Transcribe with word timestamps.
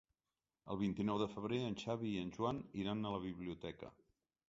El 0.75 0.79
vint-i-nou 0.83 1.19
de 1.23 1.27
febrer 1.35 1.61
en 1.67 1.77
Xavi 1.83 2.15
i 2.17 2.25
en 2.25 2.35
Joan 2.39 2.65
iran 2.85 3.07
a 3.11 3.17
la 3.19 3.25
biblioteca. 3.31 3.97